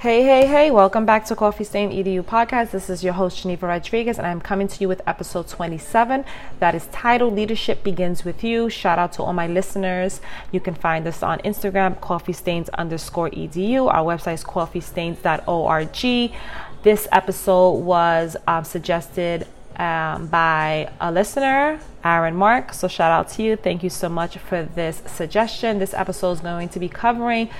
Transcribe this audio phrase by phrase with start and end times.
[0.00, 2.70] Hey, hey, hey, welcome back to Coffee Stain EDU podcast.
[2.70, 6.24] This is your host, Geneva Rodriguez, and I'm coming to you with episode 27
[6.58, 8.70] that is titled Leadership Begins With You.
[8.70, 10.22] Shout out to all my listeners.
[10.52, 13.92] You can find us on Instagram, coffee stains underscore EDU.
[13.92, 16.32] Our website is coffeestains.org.
[16.82, 19.46] This episode was um, suggested
[19.76, 22.72] um, by a listener, Aaron Mark.
[22.72, 23.56] So shout out to you.
[23.56, 25.78] Thank you so much for this suggestion.
[25.78, 27.50] This episode is going to be covering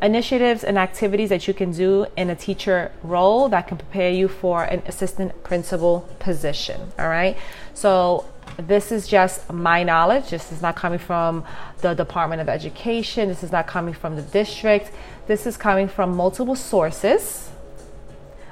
[0.00, 4.28] initiatives and activities that you can do in a teacher role that can prepare you
[4.28, 6.92] for an assistant principal position.
[6.98, 7.36] All right.
[7.74, 8.24] So
[8.56, 10.30] this is just my knowledge.
[10.30, 11.44] This is not coming from
[11.80, 13.28] the Department of Education.
[13.28, 14.90] This is not coming from the district.
[15.26, 17.50] This is coming from multiple sources.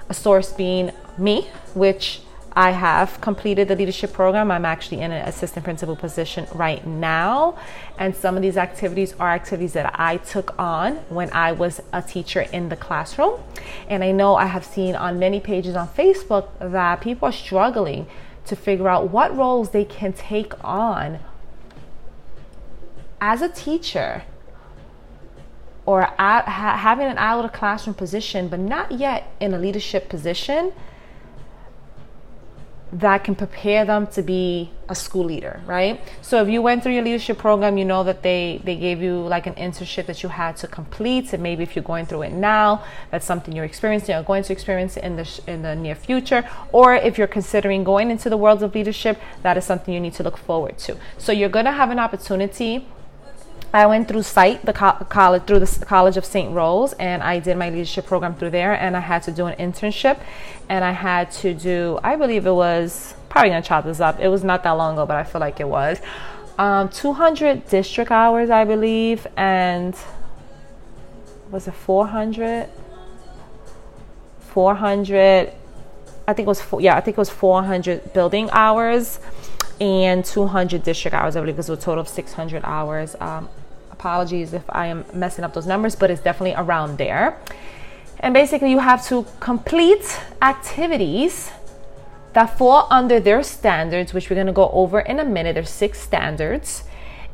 [0.09, 2.21] A source being me, which
[2.57, 4.51] I have completed the leadership program.
[4.51, 7.59] I'm actually in an assistant principal position right now.
[7.99, 12.01] And some of these activities are activities that I took on when I was a
[12.01, 13.43] teacher in the classroom.
[13.89, 18.07] And I know I have seen on many pages on Facebook that people are struggling
[18.47, 21.19] to figure out what roles they can take on
[23.21, 24.23] as a teacher
[25.85, 30.09] or at, ha- having an out of classroom position, but not yet in a leadership
[30.09, 30.73] position
[33.01, 36.01] that can prepare them to be a school leader, right?
[36.23, 39.19] So if you went through your leadership program, you know that they they gave you
[39.19, 41.33] like an internship that you had to complete.
[41.35, 44.53] And maybe if you're going through it now, that's something you're experiencing or going to
[44.53, 46.49] experience in the in the near future.
[46.73, 50.15] Or if you're considering going into the world of leadership, that is something you need
[50.15, 50.97] to look forward to.
[51.19, 52.87] So you're going to have an opportunity
[53.77, 56.51] I went through SITE, the co- college, through the College of St.
[56.51, 58.73] Rose, and I did my leadership program through there.
[58.73, 60.19] And I had to do an internship,
[60.71, 64.19] and I had to do, I believe it was probably gonna chop this up.
[64.19, 66.01] It was not that long ago, but I feel like it was.
[66.57, 69.95] Um, 200 district hours, I believe, and
[71.51, 72.71] was it 400?
[74.41, 75.53] 400.
[76.27, 79.21] I think it was four, yeah, I think it was 400 building hours
[79.83, 83.15] and 200 district hours, I believe, because it was a total of 600 hours.
[83.21, 83.51] Um,
[84.07, 87.37] apologies if I am messing up those numbers, but it's definitely around there.
[88.21, 90.07] And basically, you have to complete
[90.41, 91.51] activities
[92.33, 95.55] that fall under their standards, which we're going to go over in a minute.
[95.55, 96.85] There's six standards,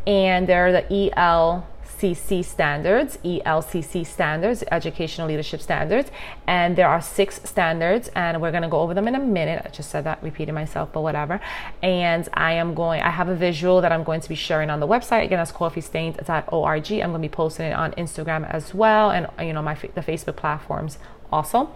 [0.07, 1.67] and they're the EL
[2.03, 6.11] ELCC standards, ELCC standards, educational leadership standards,
[6.47, 9.63] and there are six standards, and we're going to go over them in a minute.
[9.65, 11.41] I just said that, repeating myself, but whatever.
[11.83, 14.81] And I am going, I have a visual that I'm going to be sharing on
[14.81, 15.25] the website.
[15.25, 16.93] Again, that's coffeestains.org.
[16.93, 20.01] I'm going to be posting it on Instagram as well, and you know, my the
[20.01, 20.99] Facebook platforms
[21.33, 21.71] also.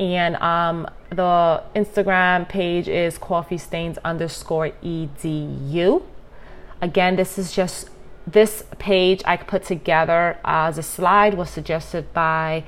[0.00, 6.02] And um, the Instagram page is coffeestains underscore edu.
[6.80, 7.91] Again, this is just
[8.26, 12.64] this page I put together as a slide was suggested by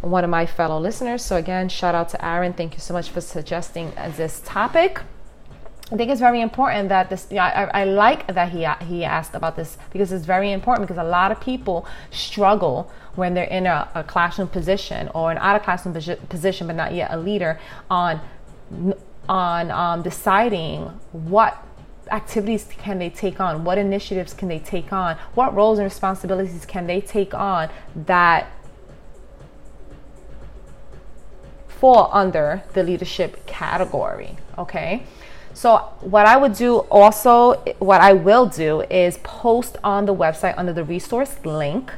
[0.00, 1.22] one of my fellow listeners.
[1.22, 2.52] So again, shout out to Aaron.
[2.52, 5.02] Thank you so much for suggesting this topic.
[5.92, 7.26] I think it's very important that this.
[7.32, 11.08] I, I like that he he asked about this because it's very important because a
[11.08, 15.64] lot of people struggle when they're in a, a classroom position or an out of
[15.64, 15.94] classroom
[16.28, 17.58] position, but not yet a leader
[17.90, 18.20] on
[19.28, 21.64] on um, deciding what
[22.10, 23.64] activities can they take on?
[23.64, 25.16] What initiatives can they take on?
[25.34, 28.50] What roles and responsibilities can they take on that
[31.68, 34.36] fall under the leadership category?
[34.58, 35.04] Okay.
[35.52, 40.54] So, what I would do also, what I will do is post on the website
[40.56, 41.92] under the resource link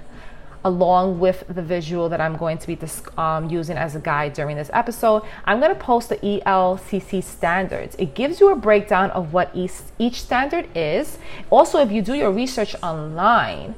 [0.64, 2.78] along with the visual that I'm going to be
[3.18, 5.22] um, using as a guide during this episode.
[5.44, 7.96] I'm going to post the ELCC standards.
[7.98, 11.18] It gives you a breakdown of what each, each standard is.
[11.50, 13.74] Also, if you do your research online,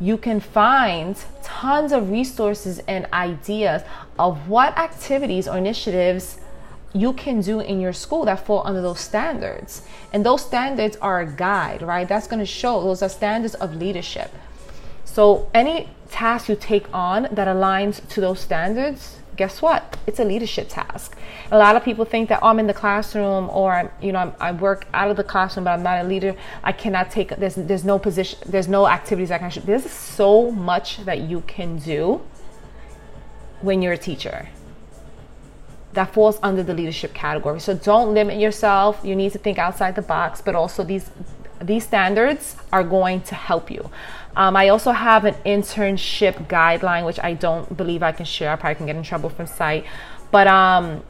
[0.00, 3.82] you can find tons of resources and ideas
[4.18, 6.38] of what activities or initiatives
[6.92, 9.82] you can do in your school that fall under those standards.
[10.12, 12.08] And those standards are a guide, right?
[12.08, 14.30] That's going to show those are standards of leadership.
[15.14, 19.96] So, any task you take on that aligns to those standards, guess what?
[20.08, 21.16] It's a leadership task.
[21.52, 24.18] A lot of people think that oh, I'm in the classroom or I'm, you know,
[24.18, 26.34] I'm, i work out of the classroom, but I'm not a leader.
[26.64, 29.52] I cannot take there's there's no position, there's no activities I can.
[29.64, 32.20] There's so much that you can do
[33.60, 34.48] when you're a teacher
[35.92, 37.60] that falls under the leadership category.
[37.60, 39.00] So don't limit yourself.
[39.04, 41.08] You need to think outside the box, but also these
[41.66, 43.90] these standards are going to help you.
[44.36, 48.50] Um, I also have an internship guideline, which I don't believe I can share.
[48.50, 49.84] I probably can get in trouble from SITE.
[50.30, 51.04] But um,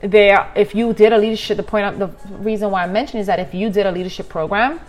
[0.00, 3.40] there, if you did a leadership, the point, the reason why I mentioned is that
[3.40, 4.80] if you did a leadership program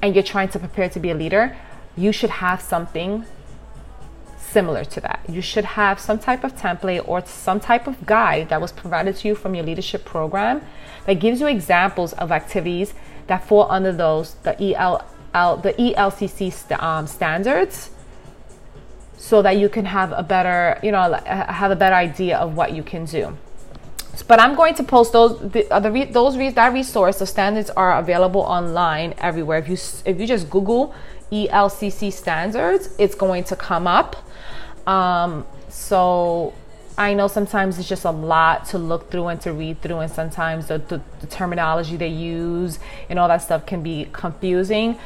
[0.00, 1.56] and you're trying to prepare to be a leader,
[1.96, 3.24] you should have something
[4.38, 5.20] similar to that.
[5.28, 9.16] You should have some type of template or some type of guide that was provided
[9.16, 10.62] to you from your leadership program
[11.06, 12.94] that gives you examples of activities
[13.32, 14.94] that fall under those the EL
[15.32, 16.38] the ELCC
[16.82, 17.90] um, standards
[19.16, 22.72] so that you can have a better, you know, have a better idea of what
[22.72, 23.36] you can do.
[24.28, 27.18] But I'm going to post those the, uh, the those that resource.
[27.18, 29.58] The standards are available online everywhere.
[29.58, 30.94] If you if you just Google
[31.30, 34.10] ELCC standards, it's going to come up.
[34.86, 36.52] Um, so
[36.98, 40.12] I know sometimes it's just a lot to look through and to read through, and
[40.12, 42.78] sometimes the, the, the terminology they use
[43.08, 44.98] and all that stuff can be confusing.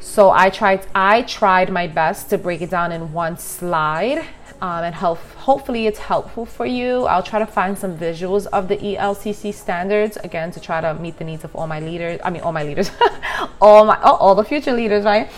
[0.00, 4.26] So I tried I tried my best to break it down in one slide
[4.60, 7.04] um, and help, hopefully it's helpful for you.
[7.04, 11.18] I'll try to find some visuals of the ELCC standards again to try to meet
[11.18, 12.20] the needs of all my leaders.
[12.24, 12.90] I mean, all my leaders,
[13.60, 15.30] all my all the future leaders, right?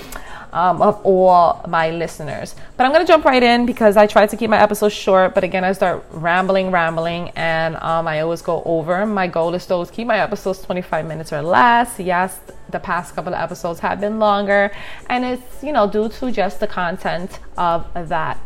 [0.50, 2.54] Um, of all my listeners.
[2.76, 5.34] But I'm gonna jump right in because I try to keep my episodes short.
[5.34, 9.04] But again, I start rambling, rambling, and um, I always go over.
[9.04, 11.98] My goal is to always keep my episodes 25 minutes or less.
[12.00, 12.40] Yes,
[12.70, 14.72] the past couple of episodes have been longer,
[15.10, 18.38] and it's you know due to just the content of that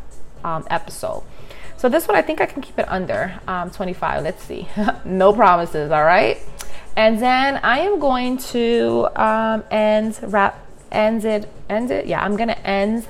[0.45, 1.23] um, episode.
[1.77, 4.23] So this one, I think I can keep it under um, 25.
[4.23, 4.69] Let's see.
[5.05, 6.39] no promises, all right?
[6.97, 12.07] And then I am going to um, end, wrap, end it, end it.
[12.07, 13.07] Yeah, I'm to end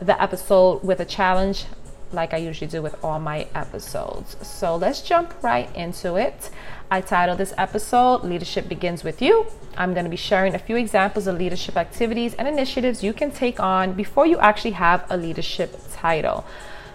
[0.00, 1.66] the episode with a challenge
[2.12, 4.36] like I usually do with all my episodes.
[4.46, 6.50] So let's jump right into it.
[6.90, 9.46] I titled this episode Leadership Begins with You.
[9.76, 13.30] I'm going to be sharing a few examples of leadership activities and initiatives you can
[13.30, 16.44] take on before you actually have a leadership title.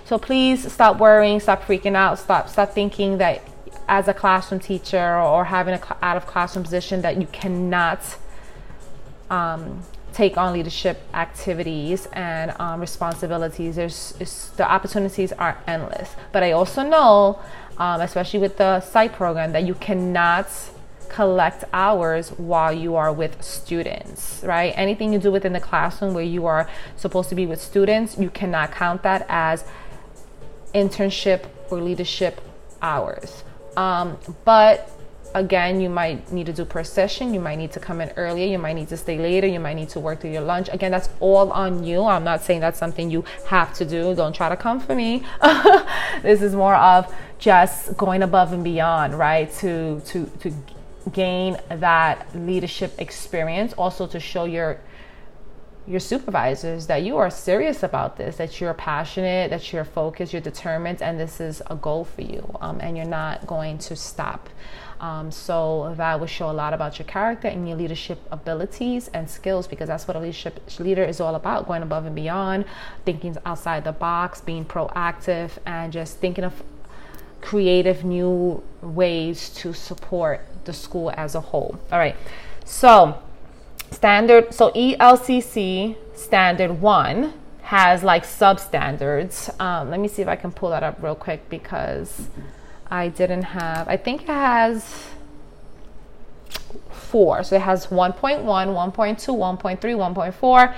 [0.05, 3.41] So please stop worrying, stop freaking out, stop stop thinking that
[3.87, 8.17] as a classroom teacher or having a out of classroom position that you cannot
[9.29, 9.81] um,
[10.13, 13.75] take on leadership activities and um, responsibilities.
[13.75, 14.13] There's
[14.55, 16.15] the opportunities are endless.
[16.31, 17.39] But I also know,
[17.77, 20.47] um, especially with the site program, that you cannot
[21.09, 24.73] collect hours while you are with students, right?
[24.75, 28.29] Anything you do within the classroom where you are supposed to be with students, you
[28.29, 29.65] cannot count that as
[30.73, 32.41] internship or leadership
[32.81, 33.43] hours.
[33.77, 34.91] Um, but
[35.35, 37.33] again, you might need to do per session.
[37.33, 38.47] You might need to come in earlier.
[38.47, 39.45] You might need to stay later.
[39.45, 40.69] You might need to work through your lunch.
[40.71, 42.03] Again, that's all on you.
[42.05, 44.15] I'm not saying that's something you have to do.
[44.15, 45.23] Don't try to come for me.
[46.23, 49.51] this is more of just going above and beyond, right?
[49.59, 50.53] To to to
[51.11, 54.79] gain that leadership experience, also to show your
[55.87, 60.41] your supervisors that you are serious about this, that you're passionate, that you're focused, you're
[60.41, 64.49] determined, and this is a goal for you, um, and you're not going to stop.
[64.99, 69.29] Um, so that will show a lot about your character and your leadership abilities and
[69.29, 72.65] skills because that's what a leadership leader is all about going above and beyond,
[73.05, 76.63] thinking outside the box, being proactive, and just thinking of
[77.41, 81.79] creative new ways to support the school as a whole.
[81.91, 82.15] All right.
[82.63, 83.21] So,
[83.91, 89.59] standard, so ELCC standard one has like substandards.
[89.59, 92.29] Um, let me see if I can pull that up real quick because
[92.87, 95.09] I didn't have, I think it has
[96.91, 97.43] four.
[97.43, 100.75] So it has 1.1, 1.2, 1.3, 1.4.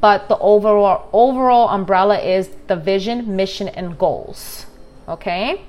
[0.00, 4.66] But the overall overall umbrella is the vision, mission, and goals.
[5.08, 5.62] Okay.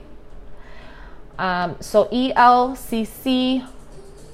[1.39, 3.65] Um, so ELCC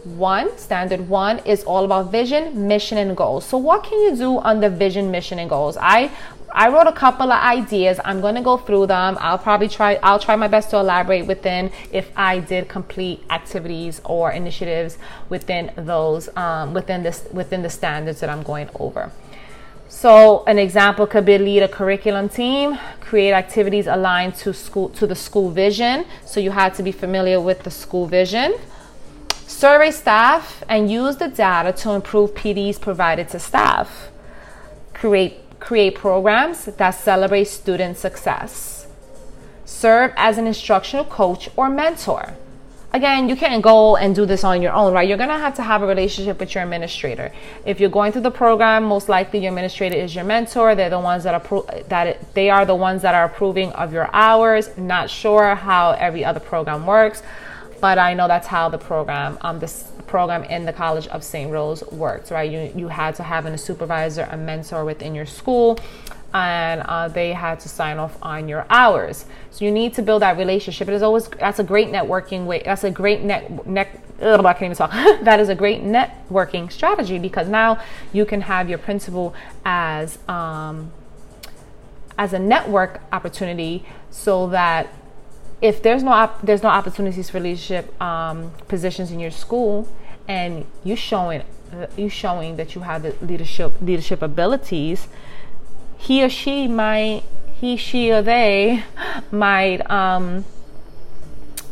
[0.05, 3.45] one, standard one, is all about vision, mission, and goals.
[3.45, 5.77] So what can you do under vision, mission, and goals?
[5.79, 6.11] I
[6.55, 7.99] I wrote a couple of ideas.
[8.05, 9.17] I'm going to go through them.
[9.19, 13.99] I'll probably try I'll try my best to elaborate within if I did complete activities
[14.05, 14.97] or initiatives
[15.27, 19.11] within those um, within this within the standards that I'm going over.
[19.89, 25.05] So an example could be lead a curriculum team, create activities aligned to school to
[25.05, 26.05] the school vision.
[26.25, 28.55] So you had to be familiar with the school vision.
[29.45, 34.09] Survey staff and use the data to improve PDs provided to staff.
[34.93, 38.87] Create create programs that celebrate student success.
[39.65, 42.35] Serve as an instructional coach or mentor
[42.95, 45.07] again, you can't go and do this on your own, right?
[45.07, 47.31] You're to have to have a relationship with your administrator.
[47.65, 50.75] If you're going through the program, most likely your administrator is your mentor.
[50.75, 53.91] They're the ones that approve that it, they are the ones that are approving of
[53.91, 54.75] your hours.
[54.77, 57.21] Not sure how every other program works,
[57.81, 61.51] but I know that's how the program um this program in the College of St.
[61.51, 62.49] Rose works, right?
[62.49, 65.79] You you had to have a supervisor, a mentor within your school
[66.35, 69.25] and uh, they had to sign off on your hours.
[69.51, 70.89] So you need to build that relationship.
[70.89, 72.61] It is always that's a great networking way.
[72.65, 74.01] That's a great net net.
[74.21, 74.91] Ugh, I can't even talk.
[75.23, 80.91] that is a great networking strategy because now you can have your principal as um,
[82.17, 84.93] as a network opportunity so that
[85.61, 89.87] if there's no op- there's no opportunities for leadership um, positions in your school
[90.27, 91.43] and you showing
[91.73, 95.07] uh, you showing that you have the leadership leadership abilities
[95.97, 97.23] he or she might
[97.59, 98.83] he she or they
[99.31, 100.43] might um,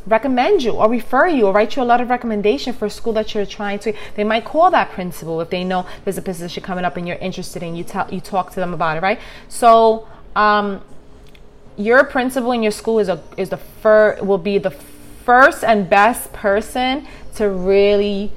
[0.05, 3.13] recommend you or refer you or write you a lot of recommendation for a school
[3.13, 6.63] that you're trying to they might call that principal if they know there's a position
[6.63, 9.19] coming up and you're interested in you tell you talk to them about it right?
[9.47, 10.81] So um,
[11.77, 14.71] your principal in your school is a is the fir- will be the
[15.25, 18.31] first and best person to really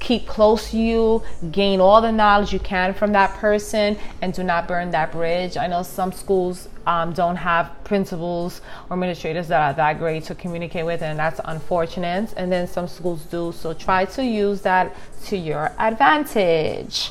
[0.00, 1.22] keep close to you,
[1.52, 5.56] gain all the knowledge you can from that person, and do not burn that bridge.
[5.56, 10.34] I know some schools um, don't have principals or administrators that are that great to
[10.34, 12.32] communicate with, and that's unfortunate.
[12.36, 14.96] And then some schools do, so try to use that
[15.26, 17.10] to your advantage.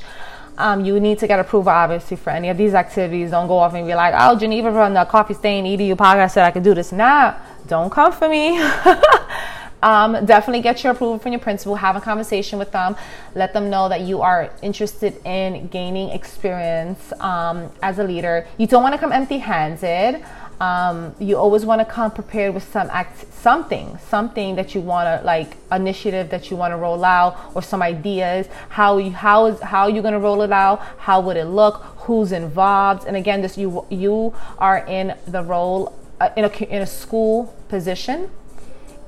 [0.59, 3.31] Um, you need to get approval, obviously, for any of these activities.
[3.31, 6.43] Don't go off and be like, oh, Geneva from the Coffee Stain EDU podcast said
[6.43, 6.91] I could do this.
[6.91, 7.35] Nah,
[7.67, 8.59] don't come for me.
[9.81, 11.75] um, definitely get your approval from your principal.
[11.75, 12.97] Have a conversation with them.
[13.35, 18.45] Let them know that you are interested in gaining experience um, as a leader.
[18.57, 20.21] You don't want to come empty handed.
[20.59, 25.05] Um, you always want to come prepared with some act, something, something that you want
[25.07, 28.47] to like initiative that you want to roll out, or some ideas.
[28.69, 30.81] How you how is how you going to roll it out?
[30.97, 31.75] How would it look?
[32.05, 33.05] Who's involved?
[33.07, 37.55] And again, this you you are in the role uh, in a in a school
[37.69, 38.29] position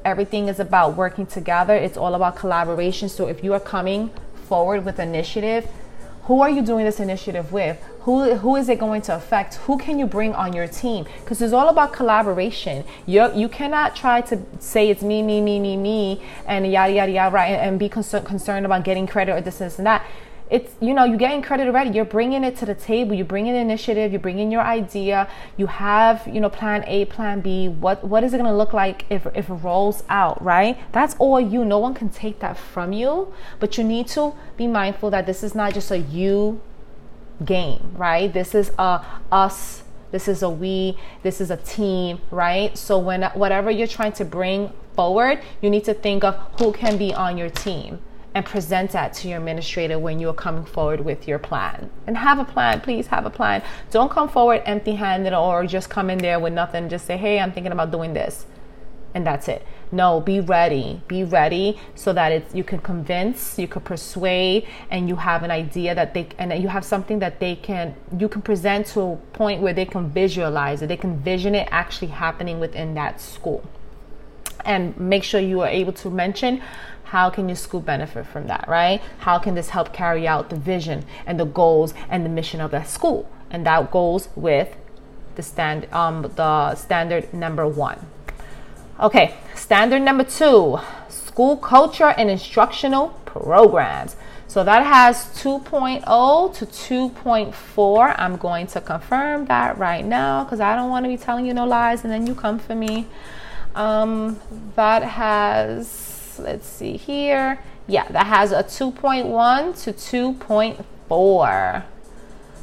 [0.04, 1.76] everything is about working together.
[1.76, 3.10] It's all about collaboration.
[3.10, 4.10] So if you are coming
[4.48, 5.70] forward with initiative,
[6.24, 7.78] who are you doing this initiative with?
[8.02, 9.56] Who, who is it going to affect?
[9.68, 11.06] Who can you bring on your team?
[11.20, 12.84] Because it's all about collaboration.
[13.06, 17.12] You you cannot try to say it's me, me, me, me, me, and yada yada
[17.12, 17.50] yada, right?
[17.50, 20.06] And, be concerned concerned about getting credit or this, this, and that
[20.52, 23.48] it's you know you're getting credit already you're bringing it to the table you bring
[23.48, 27.70] in initiative you bring in your idea you have you know plan a plan b
[27.70, 31.16] what what is it going to look like if, if it rolls out right that's
[31.20, 35.10] all you no one can take that from you but you need to be mindful
[35.10, 36.60] that this is not just a you
[37.46, 42.78] game right this is a us this is a we this is a team right
[42.78, 46.98] so when whatever you're trying to bring forward you need to think of who can
[46.98, 48.00] be on your team
[48.34, 51.90] and present that to your administrator when you're coming forward with your plan.
[52.08, 53.62] And have a plan, please have a plan.
[53.90, 56.88] Don't come forward empty handed or just come in there with nothing.
[56.88, 58.46] Just say, hey, I'm thinking about doing this.
[59.14, 59.66] And that's it.
[59.92, 61.02] No, be ready.
[61.08, 65.52] Be ready so that it's you can convince, you can persuade, and you have an
[65.52, 69.16] idea that they and you have something that they can you can present to a
[69.34, 70.88] point where they can visualize it.
[70.88, 73.64] They can vision it actually happening within that school.
[74.64, 76.62] And make sure you are able to mention
[77.04, 79.02] how can your school benefit from that, right?
[79.20, 82.72] How can this help carry out the vision and the goals and the mission of
[82.72, 83.30] that school?
[83.50, 84.74] And that goes with
[85.36, 88.06] the stand um the standard number one.
[89.02, 90.78] Okay, standard number two,
[91.10, 94.16] school culture and instructional programs.
[94.48, 98.16] So that has 2.0 to 2.4.
[98.20, 101.54] I'm going to confirm that right now because I don't want to be telling you
[101.56, 103.08] no lies and then you come for me.
[103.74, 104.40] Um,
[104.76, 107.58] that has let's see here.
[107.88, 111.84] Yeah, that has a 2.1 to 2.4.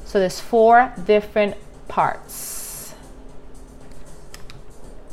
[0.05, 1.57] So there's four different
[1.89, 2.58] parts.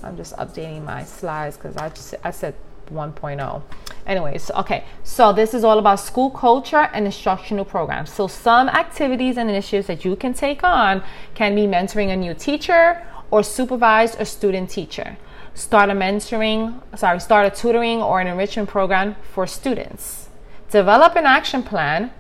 [0.06, 2.56] I'm just updating my slides because I, just, I said
[2.92, 3.62] 1.0.
[4.06, 8.14] Anyways, okay, so this is all about school culture and instructional programs.
[8.14, 12.34] So some activities and initiatives that you can take on can be mentoring a new
[12.34, 15.18] teacher or supervise a student teacher
[15.56, 20.30] start a mentoring, sorry, start a tutoring or an enrichment program for students.
[20.70, 22.12] Develop an action plan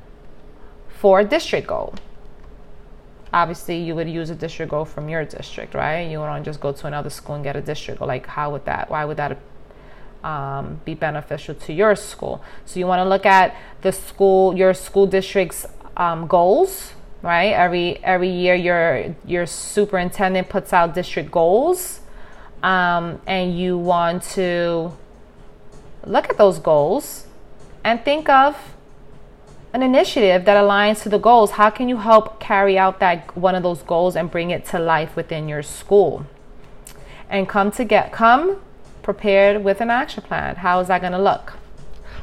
[0.87, 1.93] for a district goal.
[3.35, 6.09] Obviously, you would use a district goal from your district, right?
[6.09, 8.07] You don't just go to another school and get a district goal.
[8.07, 8.89] Like, how would that?
[8.89, 9.37] Why would that
[10.23, 12.41] um, be beneficial to your school?
[12.63, 15.65] So you want to look at the school, your school district's
[15.97, 17.51] um, goals, right?
[17.51, 21.99] Every every year, your your superintendent puts out district goals
[22.63, 24.93] um, and you want to
[26.05, 27.27] look at those goals
[27.83, 28.74] and think of
[29.75, 31.51] an initiative that aligns to the goals.
[31.51, 34.79] How can you help carry out that one of those goals and bring it to
[34.79, 36.25] life within your school?
[37.29, 38.61] And come to get come
[39.03, 40.55] prepared with an action plan.
[40.55, 41.57] How is that going to look?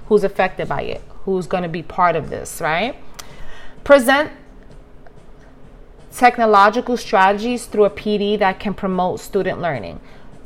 [0.07, 1.03] Who's affected by it?
[1.27, 2.97] Who's going to be part of this, right?
[3.85, 4.33] Present
[6.11, 10.01] technological strategies through a PD that can promote student learning.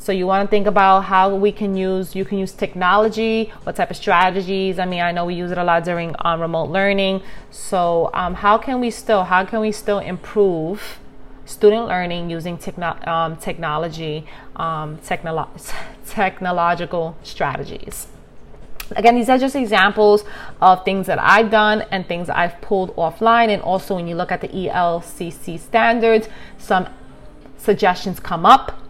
[0.07, 3.75] So you want to think about how we can use, you can use technology, what
[3.75, 4.79] type of strategies.
[4.79, 7.23] I mean, I know we use it a lot during um, remote learning.
[7.51, 11.01] So um, how can we still, how can we still improve
[11.45, 15.49] student learning using techno- um, technology, um, technolo-
[16.09, 18.07] technological strategies.
[18.95, 20.23] Again, these are just examples
[20.63, 23.49] of things that I've done and things I've pulled offline.
[23.49, 26.89] And also, when you look at the ELCC standards, some
[27.59, 28.86] suggestions come up.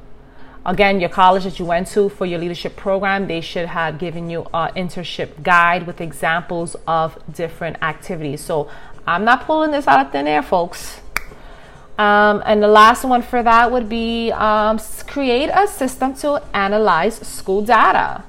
[0.67, 4.29] Again, your college that you went to for your leadership program, they should have given
[4.29, 8.41] you an internship guide with examples of different activities.
[8.41, 8.69] So
[9.07, 11.01] I'm not pulling this out of thin air, folks.
[11.99, 17.15] Um, and the last one for that would be um, create a system to analyze
[17.15, 18.25] school data.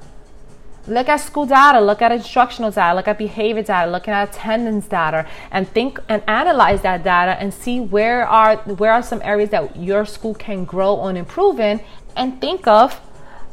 [0.88, 4.88] Look at school data, look at instructional data, look at behavior data, looking at attendance
[4.88, 9.50] data, and think and analyze that data and see where are where are some areas
[9.50, 11.82] that your school can grow on improving,
[12.18, 13.00] and think of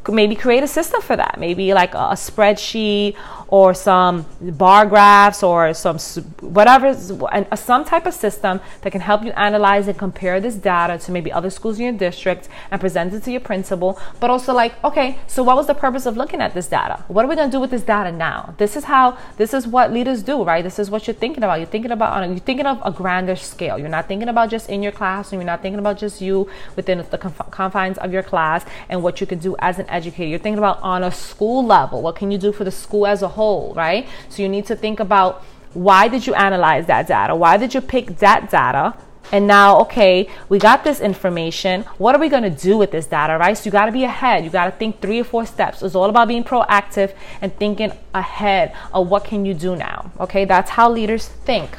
[0.09, 1.39] maybe create a system for that.
[1.39, 3.17] Maybe like a, spreadsheet
[3.49, 5.99] or some bar graphs or some
[6.41, 10.99] whatever, uh, some type of system that can help you analyze and compare this data
[10.99, 13.99] to maybe other schools in your district and present it to your principal.
[14.21, 17.05] But also like, okay, so what was the purpose of looking at this data?
[17.09, 18.55] What are we going to do with this data now?
[18.59, 20.63] This is how, this is what leaders do, right?
[20.63, 21.59] This is what you're thinking about.
[21.59, 23.79] You're thinking about, on you're thinking of a grander scale.
[23.79, 26.49] You're not thinking about just in your class and you're not thinking about just you
[26.77, 30.29] within the confines of your class and what you can do as an educator.
[30.29, 32.03] You're thinking about on a school level.
[32.03, 34.07] What can you do for the school as a whole, right?
[34.29, 35.43] So you need to think about
[35.75, 37.35] why did you analyze that data?
[37.35, 38.95] Why did you pick that data?
[39.33, 41.83] And now, okay, we got this information.
[41.99, 43.57] What are we going to do with this data, right?
[43.57, 44.45] So you got to be ahead.
[44.45, 45.83] You got to think three or four steps.
[45.83, 50.13] It's all about being proactive and thinking ahead of what can you do now.
[50.21, 51.71] Okay, that's how leaders think.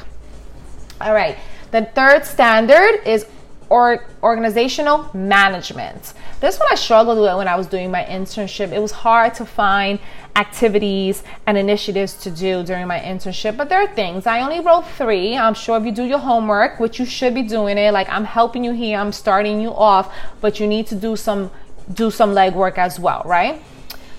[1.00, 1.36] All right.
[1.70, 3.26] The third standard is
[3.68, 6.14] or organizational management.
[6.40, 8.72] This one I struggled with when I was doing my internship.
[8.72, 9.98] It was hard to find
[10.36, 14.26] activities and initiatives to do during my internship, but there are things.
[14.26, 15.36] I only wrote three.
[15.36, 18.24] I'm sure if you do your homework, which you should be doing it, like I'm
[18.24, 21.50] helping you here, I'm starting you off, but you need to do some
[21.92, 23.62] do some legwork as well, right?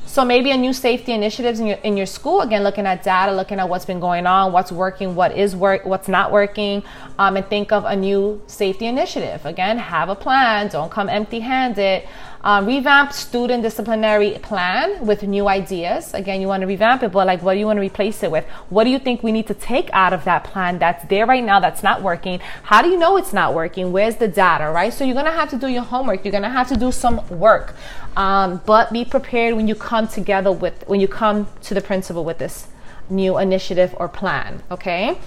[0.08, 2.40] So maybe a new safety initiatives in your in your school.
[2.42, 5.86] Again, looking at data, looking at what's been going on, what's working, what is work,
[5.86, 6.82] what's not working,
[7.20, 9.46] um, and think of a new safety initiative.
[9.46, 10.70] Again, have a plan.
[10.70, 12.08] Don't come empty-handed.
[12.48, 16.14] Um, revamp student disciplinary plan with new ideas.
[16.14, 18.32] Again, you want to revamp it, but like, what do you want to replace it
[18.32, 18.46] with?
[18.70, 21.44] What do you think we need to take out of that plan that's there right
[21.44, 22.40] now that's not working?
[22.64, 23.92] How do you know it's not working?
[23.92, 24.94] Where's the data, right?
[24.94, 26.24] So you're going to have to do your homework.
[26.24, 27.76] You're going to have to do some work.
[28.16, 32.24] Um, but be prepared when you come together with, when you come to the principal
[32.24, 32.70] with this
[33.10, 35.20] new initiative or plan, okay?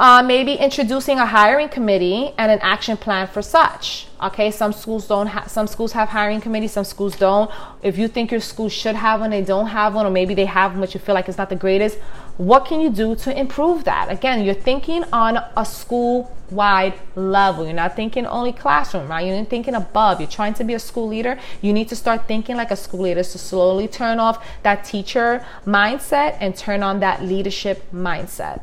[0.00, 4.06] Uh, maybe introducing a hiring committee and an action plan for such.
[4.22, 7.50] Okay, some schools don't have, some schools have hiring committees, some schools don't.
[7.82, 10.46] If you think your school should have one, they don't have one, or maybe they
[10.46, 11.98] have one, but you feel like it's not the greatest,
[12.38, 14.10] what can you do to improve that?
[14.10, 17.66] Again, you're thinking on a school wide level.
[17.66, 19.26] You're not thinking only classroom, right?
[19.26, 20.18] You're thinking above.
[20.18, 21.38] You're trying to be a school leader.
[21.60, 25.44] You need to start thinking like a school leader to slowly turn off that teacher
[25.66, 28.62] mindset and turn on that leadership mindset.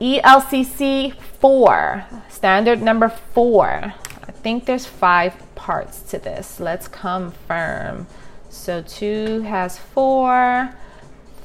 [0.00, 3.94] ELCC 4, standard number 4.
[4.26, 6.58] I think there's five parts to this.
[6.58, 8.06] Let's confirm.
[8.48, 10.74] So 2 has 4,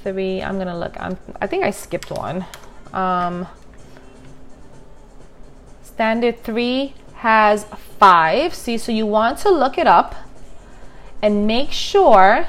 [0.03, 0.95] 3, I'm going to look.
[0.99, 2.45] I'm, I think I skipped one.
[2.93, 3.45] Um,
[5.83, 7.65] standard 3 has
[7.99, 8.53] 5.
[8.53, 10.15] See, so you want to look it up
[11.21, 12.47] and make sure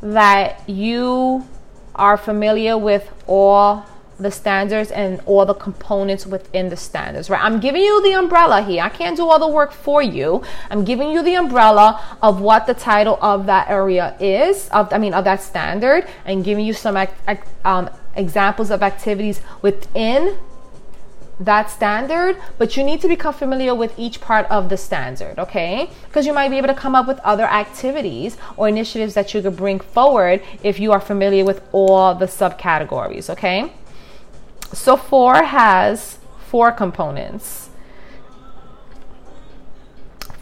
[0.00, 1.46] that you
[1.94, 3.84] are familiar with all
[4.18, 7.42] the standards and all the components within the standards, right?
[7.42, 8.82] I'm giving you the umbrella here.
[8.82, 10.42] I can't do all the work for you.
[10.70, 14.98] I'm giving you the umbrella of what the title of that area is, of I
[14.98, 16.96] mean of that standard, and giving you some
[17.64, 20.38] um, examples of activities within
[21.38, 25.90] that standard, but you need to become familiar with each part of the standard, okay?
[26.06, 29.42] Because you might be able to come up with other activities or initiatives that you
[29.42, 33.70] could bring forward if you are familiar with all the subcategories, okay?
[34.72, 37.70] So four has four components.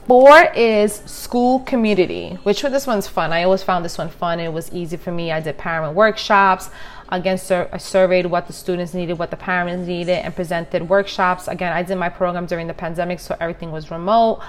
[0.06, 3.32] Four is school community, which this one's fun.
[3.32, 4.38] I always found this one fun.
[4.38, 5.32] It was easy for me.
[5.32, 6.68] I did parent workshops.
[7.08, 11.48] Again, sur- I surveyed what the students needed, what the parents needed, and presented workshops.
[11.48, 14.42] Again, I did my program during the pandemic, so everything was remote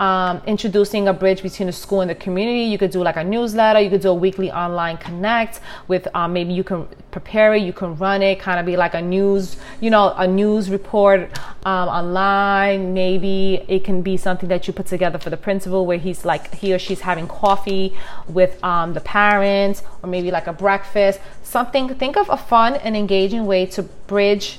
[0.00, 2.64] um, introducing a bridge between the school and the community.
[2.64, 3.80] You could do like a newsletter.
[3.80, 7.72] You could do a weekly online connect with um, maybe you can prepare it, you
[7.72, 11.30] can run it, kind of be like a news, you know, a news report
[11.64, 12.94] um, online.
[12.94, 16.54] Maybe it can be something that you put together for the principal where he's like
[16.54, 17.96] he or she's having coffee
[18.28, 21.20] with um, the parents, or maybe like a breakfast.
[21.42, 21.94] Something.
[21.94, 24.58] Think of a fun and engaging way to bridge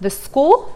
[0.00, 0.74] the school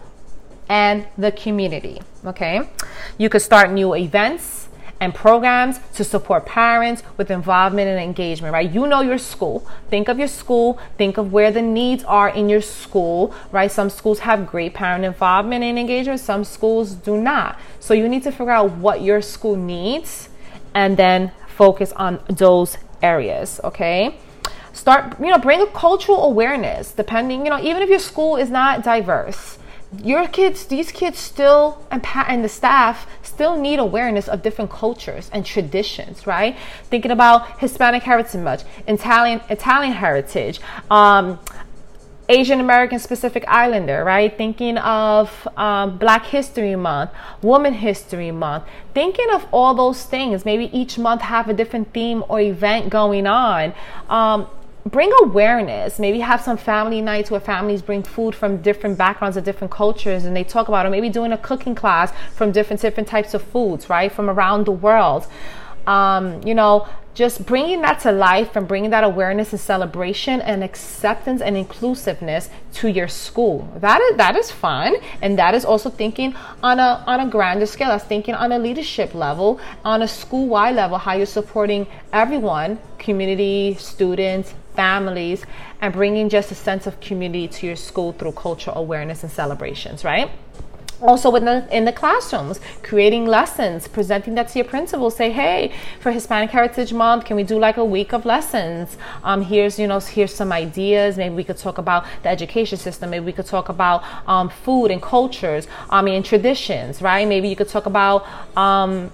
[0.69, 2.01] and the community.
[2.25, 2.69] Okay,
[3.17, 4.65] you could start new events
[4.99, 8.69] and programs to support parents with involvement and engagement, right?
[8.71, 9.67] You know your school.
[9.89, 13.69] Think of your school, think of where the needs are in your school, right?
[13.69, 17.59] Some schools have great parent involvement and engagement, some schools do not.
[17.79, 20.29] So you need to figure out what your school needs
[20.73, 24.17] and then focus on those areas, okay?
[24.73, 28.49] Start, you know, bring a cultural awareness depending, you know, even if your school is
[28.49, 29.57] not diverse
[30.03, 35.29] your kids, these kids still, and, and the staff still need awareness of different cultures
[35.33, 36.57] and traditions, right?
[36.85, 41.39] Thinking about Hispanic heritage, much, Italian, Italian heritage, um,
[42.27, 44.35] Asian American Pacific Islander, right?
[44.35, 50.43] Thinking of um, Black History Month, Woman History Month, thinking of all those things.
[50.43, 53.73] Maybe each month have a different theme or event going on.
[54.09, 54.47] Um,
[54.85, 55.99] bring awareness.
[55.99, 60.25] Maybe have some family nights where families bring food from different backgrounds and different cultures
[60.25, 60.89] and they talk about it.
[60.89, 64.71] Maybe doing a cooking class from different different types of foods, right, from around the
[64.71, 65.27] world.
[65.87, 70.63] Um, you know, just bringing that to life and bringing that awareness and celebration and
[70.63, 73.69] acceptance and inclusiveness to your school.
[73.77, 77.65] That is that is fun, and that is also thinking on a on a grander
[77.65, 77.87] scale.
[77.87, 82.79] That's thinking on a leadership level, on a school wide level, how you're supporting everyone,
[82.97, 85.45] community, students, families,
[85.81, 90.03] and bringing just a sense of community to your school through cultural awareness and celebrations,
[90.03, 90.29] right?
[91.01, 96.11] also the in the classrooms creating lessons presenting that to your principal say hey for
[96.11, 98.97] hispanic heritage month can we do like a week of lessons?
[99.23, 101.17] Um, here's you know here's some ideas.
[101.17, 103.09] Maybe we could talk about the education system.
[103.09, 107.27] Maybe we could talk about um, food and cultures i mean traditions right?
[107.27, 108.25] Maybe you could talk about
[108.57, 109.11] um,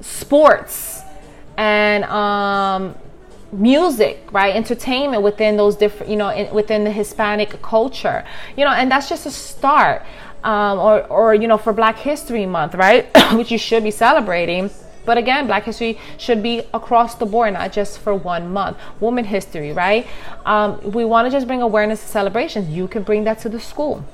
[0.00, 1.00] sports
[1.56, 2.94] and um,
[3.56, 4.54] music right?
[4.54, 8.24] Entertainment within those different you know in, within the hispanic culture
[8.56, 10.02] you know and that's just a start
[10.44, 13.06] um, or or you know for black history month right?
[13.32, 14.70] Which you should be celebrating.
[15.04, 18.76] But again black history should be across the board not just for one month.
[19.00, 20.06] Woman history right?
[20.44, 22.68] Um, we want to just bring awareness to celebrations.
[22.68, 24.04] You can bring that to the school.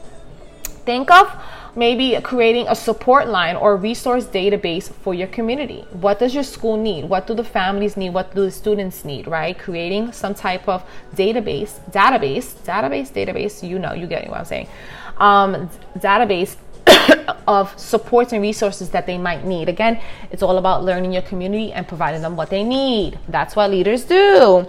[0.85, 1.29] Think of
[1.75, 5.85] maybe creating a support line or resource database for your community.
[5.93, 7.07] What does your school need?
[7.07, 8.11] What do the families need?
[8.11, 9.59] What do the students need, right?
[9.59, 14.69] Creating some type of database, database, database, database, you know, you get what I'm saying.
[15.17, 16.57] Um, database
[17.49, 19.69] of supports and resources that they might need.
[19.69, 23.19] Again, it's all about learning your community and providing them what they need.
[23.29, 24.67] That's what leaders do.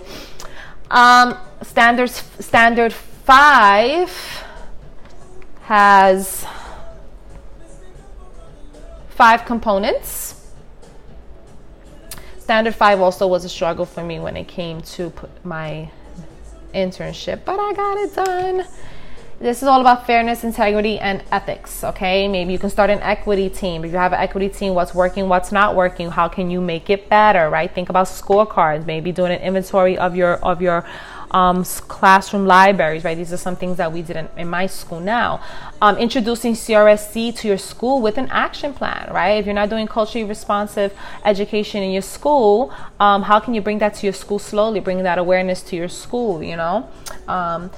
[0.89, 4.11] Um, standards standard five
[5.63, 6.45] has
[9.13, 10.39] five components.
[12.39, 15.89] Standard five also was a struggle for me when it came to my
[16.73, 18.65] internship, but I got it done.
[19.39, 21.83] This is all about fairness, integrity, and ethics.
[21.83, 23.83] Okay, maybe you can start an equity team.
[23.83, 26.89] If you have an equity team, what's working, what's not working, how can you make
[26.89, 27.49] it better?
[27.49, 27.73] Right?
[27.73, 28.85] Think about scorecards.
[28.85, 30.85] Maybe doing an inventory of your of your
[31.33, 33.17] um, classroom libraries, right?
[33.17, 35.41] These are some things that we did in, in my school now.
[35.81, 39.33] Um, introducing CRSE to your school with an action plan, right?
[39.33, 40.93] If you're not doing culturally responsive
[41.25, 45.01] education in your school, um, how can you bring that to your school slowly, bring
[45.03, 46.87] that awareness to your school, you know?
[47.27, 47.71] Um,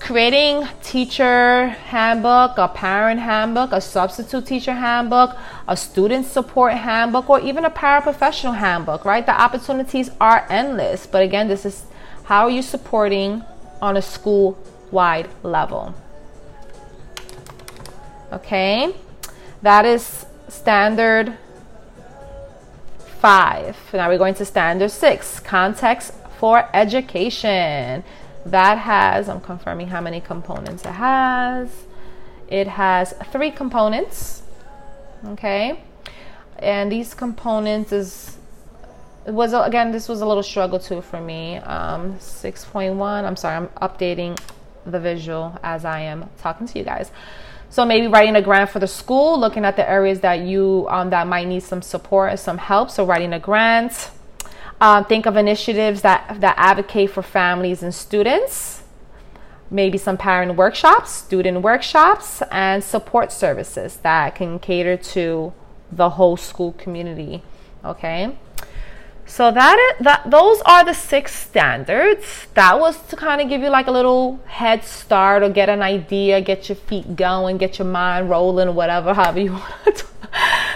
[0.00, 7.40] creating teacher handbook, a parent handbook, a substitute teacher handbook, a student support handbook, or
[7.40, 9.24] even a paraprofessional handbook, right?
[9.24, 11.06] The opportunities are endless.
[11.06, 11.84] But again, this is
[12.28, 13.42] how are you supporting
[13.80, 14.58] on a school
[14.90, 15.94] wide level?
[18.30, 18.94] Okay,
[19.62, 21.38] that is standard
[23.20, 23.78] five.
[23.94, 28.04] Now we're going to standard six context for education.
[28.44, 31.70] That has, I'm confirming how many components it has.
[32.46, 34.42] It has three components.
[35.24, 35.80] Okay,
[36.58, 38.37] and these components is
[39.28, 41.56] it was again this was a little struggle too for me.
[41.56, 44.38] Um, 6.1 i'm sorry i'm updating
[44.86, 47.10] the visual as i am talking to you guys.
[47.70, 51.10] So maybe writing a grant for the school looking at the areas that you um,
[51.10, 52.90] that might need some support and some help.
[52.90, 54.10] So writing a grant
[54.80, 58.82] um, think of initiatives that that advocate for families and students.
[59.70, 65.52] Maybe some parent workshops student workshops and support services that can cater to
[65.92, 67.42] the whole school community
[67.84, 68.36] okay
[69.28, 72.48] so that is, that those are the six standards.
[72.54, 75.82] That was to kind of give you like a little head start or get an
[75.82, 79.52] idea, get your feet going, get your mind rolling, whatever, however you
[79.84, 80.06] want to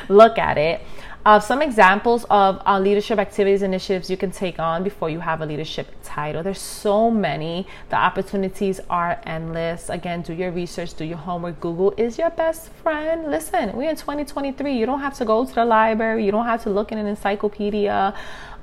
[0.08, 0.82] look at it.
[1.24, 5.40] Uh, some examples of uh, leadership activities initiatives you can take on before you have
[5.40, 6.42] a leadership title.
[6.42, 7.64] There's so many.
[7.90, 9.88] The opportunities are endless.
[9.88, 11.60] Again, do your research, do your homework.
[11.60, 13.30] Google is your best friend.
[13.30, 14.76] Listen, we're in 2023.
[14.76, 16.24] You don't have to go to the library.
[16.24, 18.12] You don't have to look in an encyclopedia.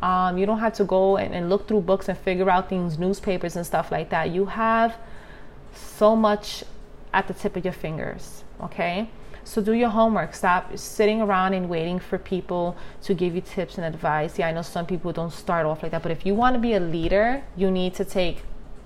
[0.02, 3.00] Um, you don't have to go and, and look through books and figure out things,
[3.00, 4.32] newspapers and stuff like that.
[4.32, 4.98] You have
[5.74, 6.66] so much
[7.14, 8.44] at the tip of your fingers.
[8.62, 9.10] Okay.
[9.50, 10.36] So do your homework.
[10.36, 14.38] Stop sitting around and waiting for people to give you tips and advice.
[14.38, 16.60] Yeah, I know some people don't start off like that, but if you want to
[16.60, 18.44] be a leader, you need to take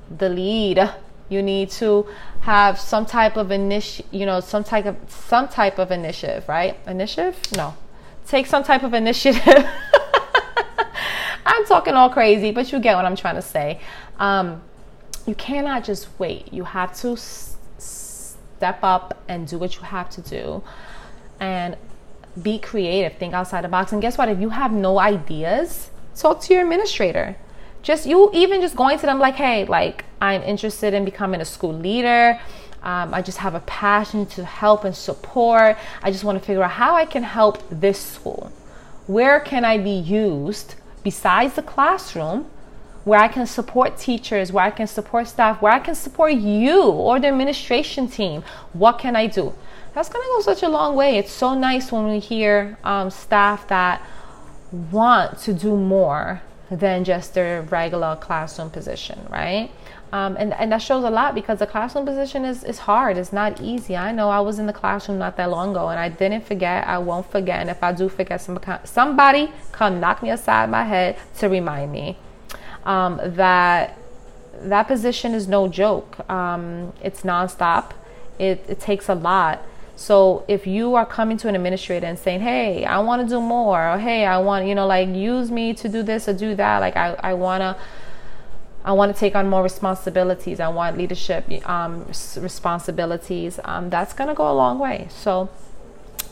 [0.10, 0.90] the lead.
[1.28, 2.08] You need to
[2.40, 6.80] have some type of initiative, you know, some type of some type of initiative, right?
[6.88, 7.38] Initiative?
[7.58, 7.76] No.
[8.26, 9.44] Take some type of initiative.
[11.46, 13.82] I'm talking all crazy, but you get what I'm trying to say.
[14.18, 14.62] Um,
[15.26, 16.54] you cannot just wait.
[16.54, 17.18] You have to
[18.64, 20.64] step up and do what you have to do
[21.42, 21.76] and
[22.42, 23.92] be creative, think outside the box.
[23.92, 24.30] And guess what?
[24.30, 27.36] If you have no ideas, talk to your administrator.
[27.82, 31.46] Just you, even just going to them like, hey, like, I'm interested in becoming a
[31.46, 32.40] school leader.
[32.84, 35.78] Um, I just have a passion to help and support.
[36.02, 38.50] I just want to figure out how I can help this school.
[39.08, 42.50] Where can I be used besides the classroom
[43.04, 46.84] where I can support teachers, where I can support staff, where I can support you
[46.84, 48.44] or the administration team.
[48.74, 49.54] What can I do?
[49.94, 51.18] That's going to go such a long way.
[51.18, 54.02] It's so nice when we hear um, staff that
[54.92, 59.70] want to do more than just their regular classroom position, right?
[60.12, 63.18] Um, and, and that shows a lot because the classroom position is, is hard.
[63.18, 63.98] It's not easy.
[63.98, 66.88] I know I was in the classroom not that long ago and I didn't forget.
[66.88, 67.60] I won't forget.
[67.62, 68.40] And if I do forget,
[68.84, 72.18] somebody come knock me aside my head to remind me
[72.86, 73.98] um, that
[74.62, 76.30] that position is no joke.
[76.30, 77.92] Um, it's nonstop.
[78.40, 79.62] It, it takes a lot.
[79.96, 83.40] So if you are coming to an administrator and saying, "Hey, I want to do
[83.40, 86.56] more," or "Hey, I want you know like use me to do this or do
[86.56, 87.78] that," like I I wanna
[88.84, 90.60] I want to take on more responsibilities.
[90.60, 93.60] I want leadership um, responsibilities.
[93.64, 95.08] Um, that's gonna go a long way.
[95.10, 95.50] So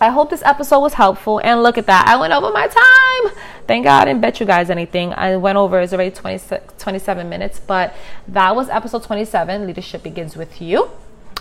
[0.02, 1.40] I hope this episode was helpful.
[1.44, 2.08] And look at that.
[2.08, 3.44] I went over my time.
[3.68, 5.14] Thank God I didn't bet you guys anything.
[5.14, 7.60] I went over, it's already 26, 27 minutes.
[7.60, 7.94] But
[8.28, 9.68] that was episode 27.
[9.68, 10.90] Leadership begins with you.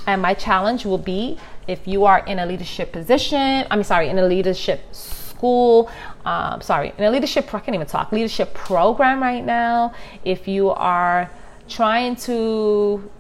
[0.07, 4.19] And my challenge will be if you are in a leadership position, I'm sorry, in
[4.19, 5.91] a leadership school,
[6.27, 10.69] um, sorry, in a leadership, I can't even talk, leadership program right now, if you
[10.71, 11.31] are
[11.67, 13.11] trying to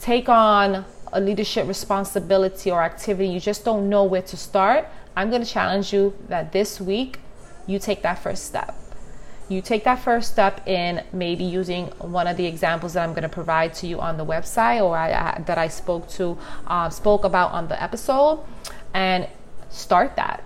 [0.00, 5.30] take on a leadership responsibility or activity, you just don't know where to start, I'm
[5.30, 7.18] going to challenge you that this week
[7.66, 8.74] you take that first step.
[9.48, 13.24] You take that first step in maybe using one of the examples that I'm going
[13.24, 16.88] to provide to you on the website or I, I, that I spoke to uh,
[16.88, 18.44] spoke about on the episode,
[18.94, 19.26] and
[19.68, 20.44] start that.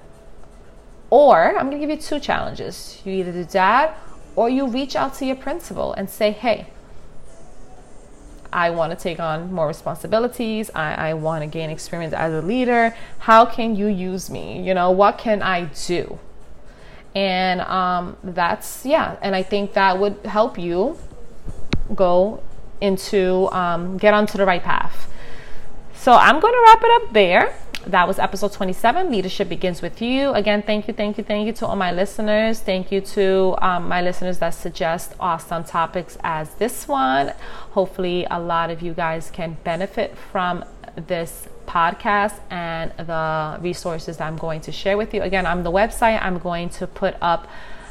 [1.11, 3.01] Or I'm going to give you two challenges.
[3.05, 3.99] You either do that
[4.37, 6.69] or you reach out to your principal and say, "Hey,
[8.55, 10.71] I want to take on more responsibilities.
[10.75, 12.95] I, I want to gain experience as a leader.
[13.19, 14.63] How can you use me?
[14.63, 16.19] You know, what can I do?
[17.15, 20.97] And um, that's, yeah, and I think that would help you
[21.95, 22.43] go
[22.81, 25.09] into, um, get onto the right path.
[25.95, 27.55] So I'm going to wrap it up there
[27.87, 30.31] that was episode 27 leadership begins with you.
[30.33, 32.61] Again thank you thank you thank you to all my listeners.
[32.61, 37.33] Thank you to um, my listeners that suggest awesome topics as this one.
[37.73, 40.65] Hopefully a lot of you guys can benefit from
[40.97, 45.23] this podcast and the resources that i'm going to share with you.
[45.23, 46.23] Again on the website.
[46.23, 47.49] I'm going to put up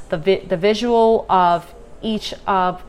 [0.10, 2.84] the, vi- the visual of each of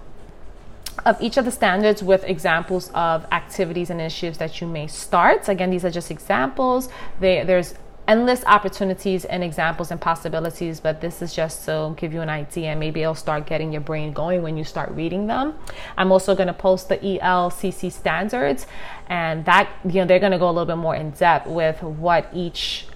[1.04, 5.48] of each of the standards with examples of activities and initiatives that you may start.
[5.48, 6.88] Again, these are just examples.
[7.20, 7.74] They, there's
[8.07, 12.68] endless opportunities and examples and possibilities, but this is just to give you an idea
[12.70, 15.54] and maybe it'll start getting your brain going when you start reading them.
[15.96, 18.66] I'm also going to post the ELCC standards
[19.09, 21.83] and that, you know, they're going to go a little bit more in depth with
[21.83, 22.87] what each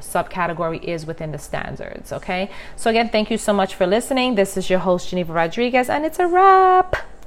[0.00, 2.12] subcategory is within the standards.
[2.12, 2.50] Okay.
[2.76, 4.34] So again, thank you so much for listening.
[4.34, 7.08] This is your host, Geneva Rodriguez, and it's a wrap.